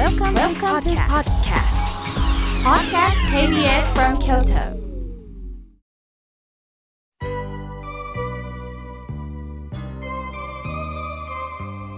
[0.00, 1.76] Welcome, Welcome to podcast.
[2.64, 4.80] Podcast KBS from Kyoto.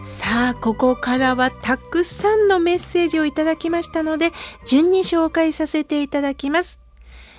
[0.04, 4.32] さあここからはたくさんのメッセージをいただきましたので
[4.66, 6.80] 順に紹介させていただきます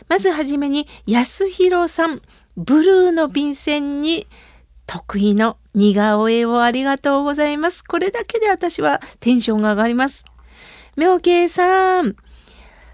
[0.07, 2.21] まずはじめに安弘さん
[2.55, 4.27] ブルーの便箋に
[4.85, 10.23] 得意の似顔絵をありがとうございますこれだけで私はテンションが上がります
[10.95, 12.15] 妙慶さん。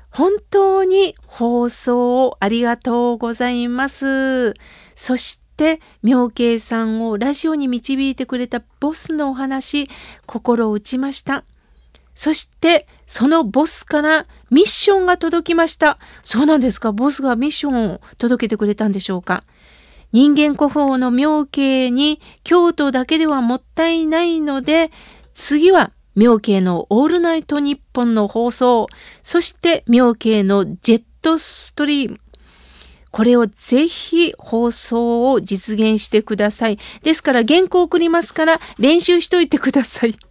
[0.09, 4.53] 本当に放送をありがとうございます。
[4.95, 9.90] そして妙慶さんをラジオに導いてくれたボスのお話
[10.26, 11.43] 心打ちました。
[12.16, 15.99] そしてそのボスからミッションが届きました。
[16.23, 16.91] そうなんですか？
[16.91, 19.43] ボスがミッションを届けてくれたんでしょうか？
[20.12, 24.90] 人間古法の妙慶に京都だけではもったいないので
[25.34, 28.87] 次は妙慶のオールナイトニッポンの放送
[29.23, 32.20] そして妙慶のジェットストリーム
[33.11, 36.77] これをぜひ放送を実現してください。
[37.01, 40.29] ですから原稿送りますから練習しといてください。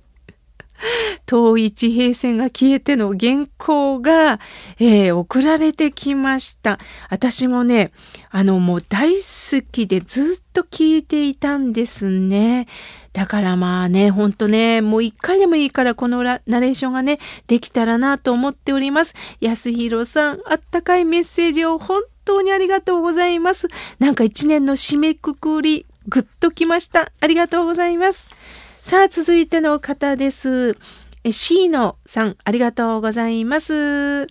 [1.26, 4.40] 統一平線が消えての原稿が、
[4.78, 6.78] えー、送られてきました。
[7.10, 7.92] 私もね、
[8.30, 12.66] あのもう大好きでずっと聞いていたんですね。
[13.12, 19.14] だからまあね、ほんとね、もう一回でもいいからこのナレーションがね、できたらなと思っております。
[19.40, 23.68] 安弘さん、あったかいメッセージを本当にありがとうございます。
[23.98, 27.12] なんか一年の締めくくり、ぐっときました。
[27.20, 28.26] ありがとうございます。
[28.88, 30.74] さあ、続いての方です。
[31.22, 34.26] え、シーノさん、ありがとうございます。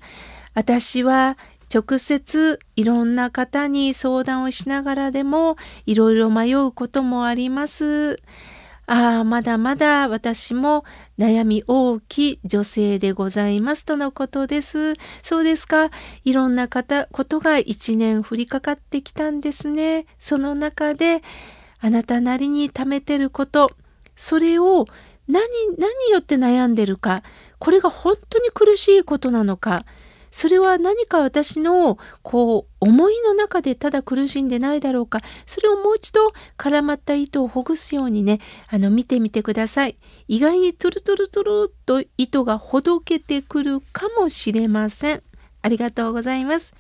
[0.55, 1.38] 私は
[1.72, 8.19] 直接いろんな方に相談をしながらでもいろいろ迷うこともあります。
[8.88, 10.86] ああ、まだまだ私も
[11.19, 14.95] 悩み大きい女性でございますとのことです。
[15.21, 15.92] そうですか。
[16.23, 20.08] いろんな方、ことが一年降りかかってきたんですね。
[20.17, 21.21] その中で、
[21.80, 23.70] あなたなりに貯めてること、
[24.17, 24.86] それを
[25.30, 25.45] 何、
[25.78, 27.23] 何によって悩んでるか、
[27.60, 29.86] これが本当に苦しいことなのか、
[30.32, 38.39] それは何か私のこう思いの中でただ苦しんでないだろうかそれをもう一度絡まった糸をほぐすようにね
[38.70, 39.98] あの見てみてください。
[40.27, 45.23] 意外にトゥルトゥルトゥルと糸がほどけてくるかもしれません。
[45.61, 46.73] ありがとうございます。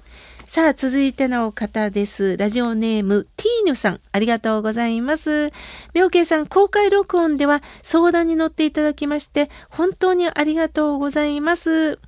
[0.47, 2.37] さあ、続いての方です。
[2.37, 5.51] ラジオネーム、ティーヌさん、ありがとうございます。
[5.93, 11.99] 妙慶さん、公開録音では相談に乗っていただきまして、本当にありがとうございます。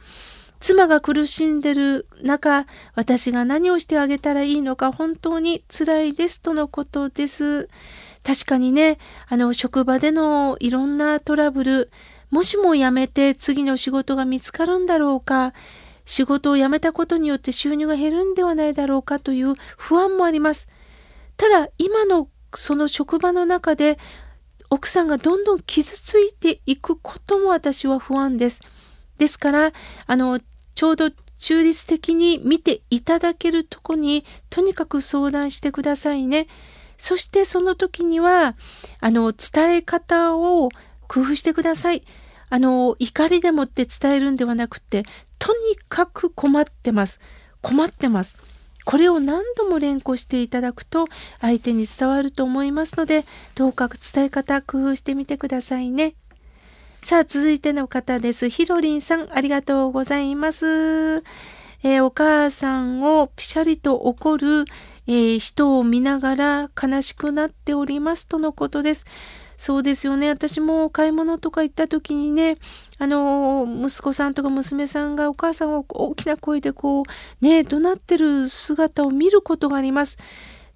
[0.62, 7.68] 妻が苦しんでる中、私が何をしてあげたらいいのか本当に辛いですとのことです。
[8.24, 11.92] 確かにね、あの、職場でのいろんなトラブル、
[12.32, 15.54] もしも辞めて次の仕事が見つかるんだろうか、
[16.10, 20.68] 仕事を辞めたことによって収入が減るんではないだろうかという不安もあります。
[21.38, 24.00] ただ、今のその職場の中で、
[24.72, 28.62] 奥さんがどんどん傷ついていくことも私は不安です。
[29.20, 29.72] ですから、
[30.08, 30.40] あの、
[30.74, 36.48] ちょうど中立的に見ていただけるとこにとにかく相談してくださいね。
[36.98, 38.56] そしてその時には
[39.00, 40.70] あの伝え方を
[41.08, 42.04] 工夫してください。
[42.50, 45.04] あの怒りでもって伝えるんではなくて
[45.38, 47.20] とにかく困ってます。
[47.62, 48.36] 困ってます。
[48.86, 51.08] これを何度も連呼していただくと
[51.42, 53.24] 相手に伝わると思いますので
[53.54, 56.16] どうか伝え方工夫してみてくださいね。
[57.04, 58.50] さあ、続いての方です。
[58.50, 61.24] ひろりんさん、ありがとうございます。
[61.82, 64.66] えー、お母さんをぴしゃりと怒る、
[65.08, 69.06] えー、人を見ながら悲しくなっておりますとのことです。
[69.60, 70.30] そうですよね。
[70.30, 72.56] 私も買い物とか行った時にね、
[72.98, 77.06] あの、息子さんとか娘さんがお母さんを大きな声でこう、
[77.46, 80.16] ね、怒鳴ってる姿を見ることがあります。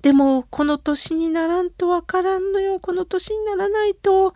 [0.02, 2.82] でも、この年にならんとわからんのよ。
[2.82, 4.34] この年にならないと、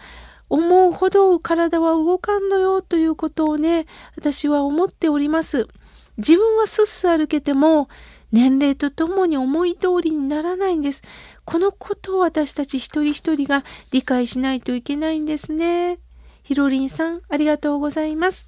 [0.49, 3.85] 思うほど体は動かんのよということをね、
[4.15, 5.67] 私は思っております。
[6.15, 7.89] 自分はすっす歩けても、
[8.31, 11.01] 年齢とともに思い通りにならないんです。
[11.47, 15.97] このことを私たち一人一人が理解しないといけないんですね。
[16.43, 18.47] ひろりんさん、ありがとうございます。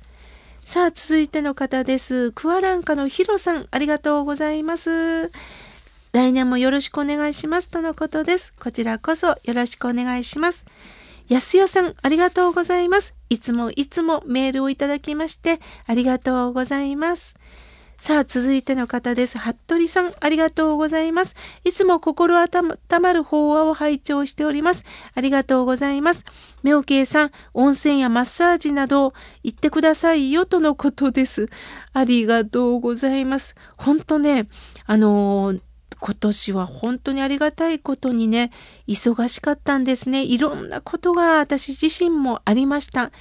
[0.65, 2.33] さあ、続いての方です。
[2.33, 5.31] クワランカのヒロさん、ありがとうございます。
[6.11, 8.51] 来年もよろしくお願いしますとのことです。
[8.59, 10.65] こちらこそよろしくお願いします。
[11.29, 13.13] 安代さん、ありがとうございます。
[13.29, 17.37] いつもいつもメールをいただきまして、ありがとうございます。
[17.99, 19.37] さあ、続いての方です。
[19.37, 21.35] 服部さん、ありがとうございます。
[21.65, 24.85] いつも心温まる法話を拝聴しております。
[25.15, 26.23] ありがとうございます。
[26.63, 29.13] 妙慶さん、温泉やマッサージなど
[29.43, 31.49] 行ってくださいよとのことです。
[31.91, 33.55] ありがとうございます。
[33.75, 34.47] 本当ね、
[34.85, 35.61] あのー
[36.01, 38.51] 今年は本当にありがたいことにね、
[38.87, 40.23] 忙しかったんですね。
[40.23, 43.11] いろんなことが私自身もありました。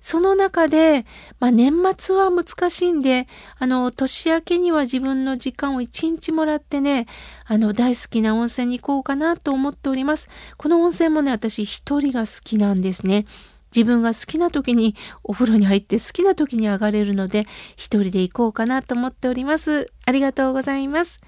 [0.00, 1.04] その中で、
[1.40, 3.26] まあ、年末は難しいんで、
[3.58, 7.06] あの、年明けには自分の時間を一日もらってね、
[7.46, 10.28] あの、大好きな温泉に行こうかなと思っております。
[10.56, 13.26] この温泉もね、私一人が好きなんですね。
[13.74, 17.46] 自分が好きな時にお風呂に入って好きな時に上がれるので、
[17.76, 19.92] 一人で行こうかなと思っております。
[20.06, 21.20] ありがとうございます。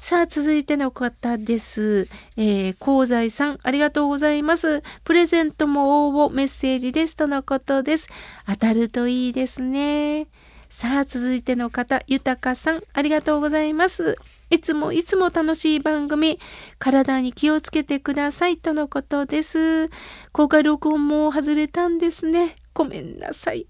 [0.00, 2.08] さあ、続いての方です。
[2.36, 4.82] えー、香西さん、ありがとうございます。
[5.04, 7.14] プレゼントも応募、メッセージです。
[7.14, 8.08] とのことです。
[8.46, 10.26] 当たるといいですね。
[10.68, 14.16] さあ、続いての方、ゆたかさん、ありがとうございます。
[14.48, 16.40] いつもいつも楽しい番組、
[16.78, 19.90] 体に気をつけてくださいとのことです。
[20.32, 22.56] 公開録音も外れたんですね。
[22.72, 23.66] ごめんなさい。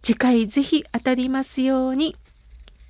[0.00, 2.14] 次回ぜひ当たりますように。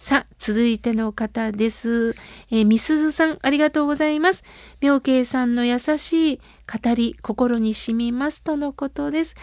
[0.03, 2.17] さあ、続いての方です。
[2.51, 4.43] えー、みすずさん、ありがとうございます。
[4.81, 9.37] 妙慶さんの優しい語り、心に染みますとのことです。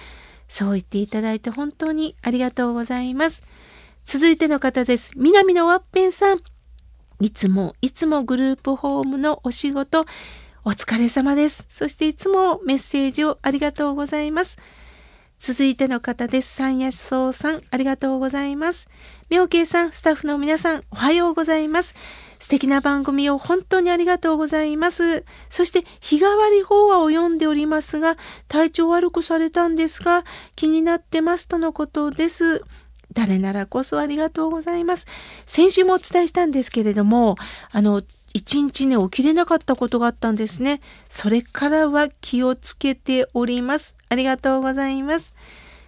[0.49, 3.41] そう言っていただいて本当にありがとうございます。
[4.03, 5.13] 続いての方です。
[5.15, 6.41] 南のワッペンさん。
[7.21, 10.05] いつも、いつもグループホームのお仕事、
[10.65, 11.67] お疲れ様です。
[11.69, 14.57] そしていつもメッセージをありがとうございます。
[15.39, 16.53] 続いての方です。
[16.53, 18.89] 三夜草さん、ありがとうございます。
[19.29, 21.95] 妙慶さん、スタッフの皆さん、おはようございます。
[22.39, 25.23] 素敵な番組を本当にありがとうございます。
[25.49, 28.17] そして、日替わり法話を読んでおりますが、
[28.49, 30.25] 体調悪くされたんですが、
[30.57, 32.61] 気になってますとのことです。
[33.13, 35.05] 誰ならこそありがとうございます。
[35.45, 37.37] 先週もお伝えしたんですけれども、
[37.71, 38.03] あの、
[38.33, 40.81] 一日ね、起きれなかったことがあったんですね。
[41.07, 43.95] それからは気をつけております。
[44.09, 45.33] ありがとうございます。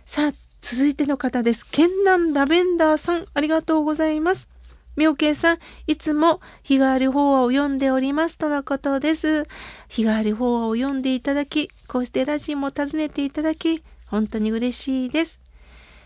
[0.05, 1.65] さあ、続いての方です。
[1.65, 4.49] 県南ラベンダーさん、ありがとうございます。
[4.95, 5.57] 妙慶さん、
[5.87, 9.47] いつも日替わり法話を読んでおりますとのことです。
[9.89, 15.40] 日替わり法話を読んでいただき、こうしてラジオも訪ねていただき、本当に嬉しいです。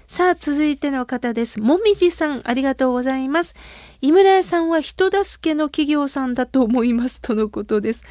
[0.08, 1.60] さあ、続いての方です。
[1.60, 3.56] もみじさん、ありがとうございます。
[4.02, 8.04] 井村屋さんは人助けの企業さんだと思いますとのことです。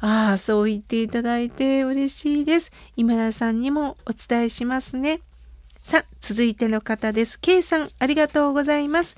[0.00, 2.72] ああ、そう言っていただいて嬉しいです。
[2.96, 5.20] 井村屋さんにもお伝えしますね。
[5.82, 7.40] さあ、続いての方です。
[7.40, 9.16] K さん、ありがとうございます。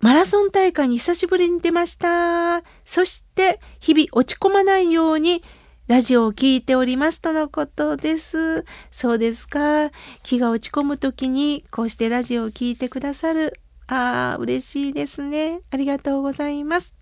[0.00, 2.62] マラソン大会に久しぶりに出ました。
[2.84, 5.42] そして、日々落ち込まないように、
[5.86, 8.64] ラジオを聴いておりますとのことです。
[8.90, 9.90] そうですか。
[10.22, 13.60] 気が落ち込む時にこうしてラジオを聴いてくださる。
[13.86, 15.60] ああ、嬉しいですね。
[15.70, 16.94] ありがとうございます。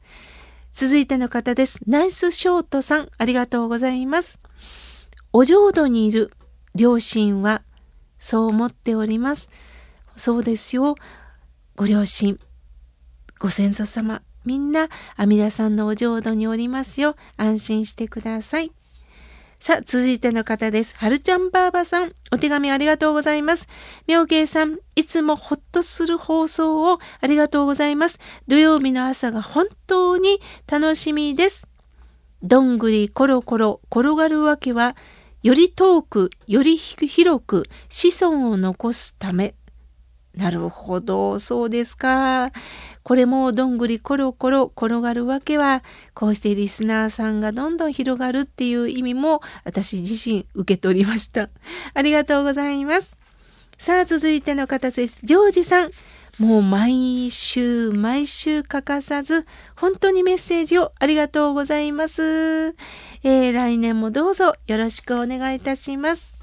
[0.72, 1.78] 続いての方です。
[1.86, 4.40] ナイスショートさん、ありがとうございます。
[5.32, 6.32] お浄土にいる
[6.74, 7.62] 両親は
[8.18, 9.48] そう思っております。
[10.16, 10.96] そうですよ。
[11.76, 12.36] ご両親、
[13.38, 17.16] ご先祖様、みんな阿弥陀さんのお浄土におりますよ。
[17.36, 18.72] 安心してください。
[19.60, 20.96] さあ、続いての方です。
[20.96, 22.12] はるちゃんばあばさん。
[22.32, 23.68] お手紙ありがとうございます。
[24.08, 28.18] 妙慶さん、いつもほっとする放送をありがとうございます。
[28.48, 31.68] 土曜日の朝が本当に楽しみです。
[32.42, 34.96] どんぐりコロコロ転がるわけは、
[35.44, 39.54] より遠く、より広く子孫を残すため。
[40.34, 42.50] なるほど、そうですか。
[43.02, 45.82] これもどんぐりコロコロ転がるわけは、
[46.14, 51.48] こうしてリスナーさんがどんどん広がるっていう意味も私自身受け取りました。
[51.94, 53.16] ありがとうございます。
[53.78, 55.18] さあ、続いての方です。
[55.22, 55.90] ジョージさん。
[56.38, 62.74] もう毎週毎週欠かさず、本当にメッセージをありがとうございます。
[63.22, 66.41] えー、来年もどうぞよろしくお願いいたします。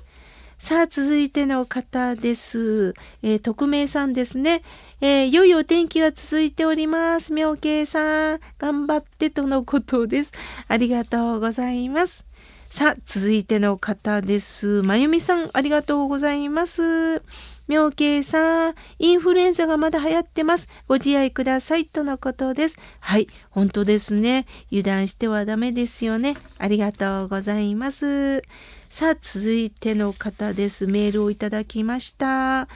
[0.59, 2.93] さあ、続いての方です。
[3.23, 4.61] えー、匿名さんですね。
[4.99, 7.33] えー、良いお天気が続いております。
[7.33, 10.33] 妙慶さん、頑張ってとのことです。
[10.67, 12.25] ありがとうございます。
[12.69, 14.83] さあ、続いての方です。
[14.83, 17.23] まゆみさん、ありがとうございます。
[17.69, 20.67] 妙慶さん、インフルエンザがまだ流行ってます。
[20.87, 21.85] ご自愛ください。
[21.85, 22.75] とのことです。
[22.99, 24.45] はい、本当ですね。
[24.71, 26.35] 油断してはダメですよね。
[26.57, 28.43] ありがとうございます。
[28.89, 30.87] さあ、続いての方です。
[30.87, 32.67] メールをいただきました。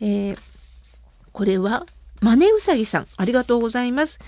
[0.00, 0.38] えー、
[1.32, 1.86] これは、
[2.20, 4.20] マネウサギさん、ありがとうございます。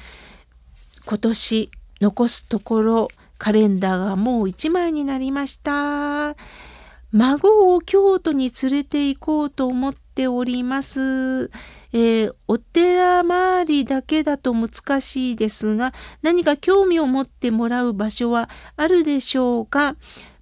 [1.05, 1.71] 今年、
[2.01, 3.09] 残すところ、
[3.39, 6.35] カレンダーがもう1枚になりました。
[7.13, 11.51] 孫を京都に連れて行こうと思っております。
[11.93, 19.95] えー、お寺周りだけだと難しいですが、何か興味を持ってもらう場所はあるでしょうか？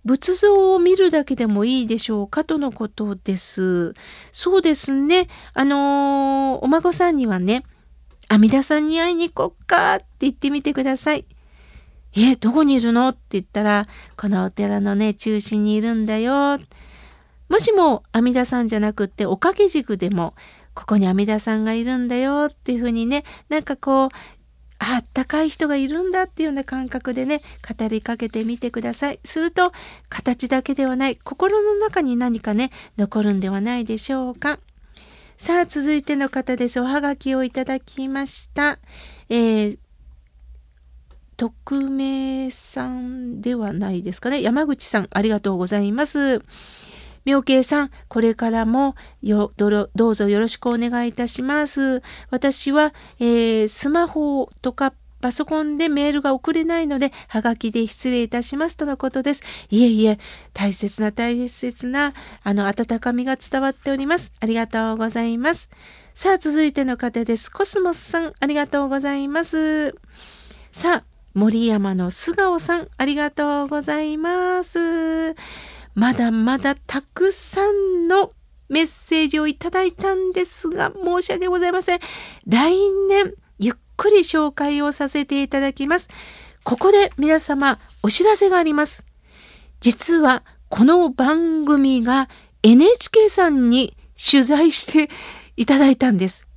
[0.04, 3.94] 仏像を見るだけでもいいでしょうかとのことです。
[4.32, 5.28] そうですね。
[5.54, 7.62] あのー、お孫さんにはね、
[8.28, 11.24] 阿弥陀さんに会いに行こっかって言ってみてください。
[12.16, 16.58] え、どこにいるのって言ったら、このお寺のね、中心にいるんだよ。
[17.48, 20.34] もしも阿弥陀さんじゃなくっておかげ軸でも、
[20.74, 24.08] ここに阿弥陀さんがいるんだよっていうふうにね、なんかこう、
[24.84, 27.40] あったかい人がいるんだっていうような感覚でね
[27.78, 29.20] 語りかけてみてください。
[29.24, 29.72] すると
[30.08, 34.58] 形だけではない心の中に何かね残るんではないでしょうか。
[35.36, 36.80] さあ続いての方です。
[36.80, 38.78] おはがきをいただきました。
[39.28, 39.78] えー、
[41.36, 44.42] 匿名さんではないですかね。
[44.42, 46.42] 山口さんありがとうございます。
[47.24, 49.68] 妙慶さん、これからもよど
[50.08, 52.02] うぞよろしくお願いいたします。
[52.30, 59.42] 私は、えー、スマホとかパソコンでメールが送れないので、はがきで失礼いたしますとのことです。
[59.70, 60.18] いえいえ、
[60.52, 62.12] 大切な大切な、
[62.42, 64.32] あの、温かみが伝わっております。
[64.40, 65.70] ありがとうございます。
[66.14, 67.50] さあ、続いての方です。
[67.50, 69.94] コスモスさん、ありがとうございます。
[70.72, 75.36] さあ、森山の素顔さん、ありがとうございます。
[75.94, 78.32] まだまだたくさんの
[78.68, 82.00] メッセージをいただいたんですが、申し訳ございません。
[82.46, 82.74] 来
[83.08, 86.08] 年、ゆっくり紹介をさせていただきます。
[86.64, 89.04] ここで皆様、お知らせがあります。
[89.80, 92.30] 実は、この番組が
[92.62, 95.10] NHK さんに取材して
[95.56, 96.48] いただいたんです。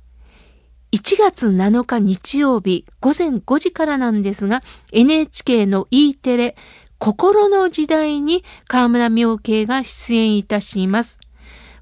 [0.92, 4.62] 1月7日日曜日午前5時からなんですが
[4.92, 6.56] NHK の E テレ
[6.98, 11.20] 心の時代に河村明慶が出演いたします。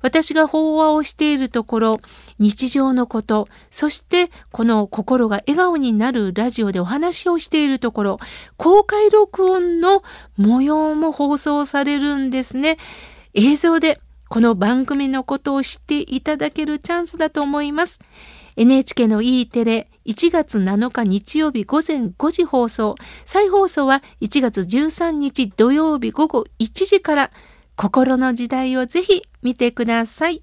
[0.02, 2.00] 私が法話をしているところ、
[2.38, 8.18] 日常のこと、そしてこの心が笑顔になるラジオでお話をしているところ、
[8.58, 10.02] 公開録音の
[10.36, 12.76] 模様も放送されるんですね。
[13.32, 17.98] 映像でこの番組のことを知っていただけるチャンスだと思います。
[18.56, 22.94] NHK の E テレ1月7日日曜日午前5時放送
[23.24, 27.30] 再放送は1月13日土曜日午後1時から
[27.76, 30.42] 心の時代をぜひ見てください。